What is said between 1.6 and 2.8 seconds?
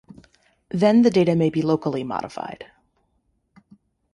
locally modified.